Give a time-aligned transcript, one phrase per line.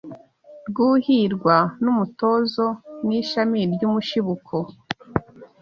[0.69, 2.65] Rwuhirwa n’umutozo
[3.05, 4.55] Ni ishami ry’umushibuko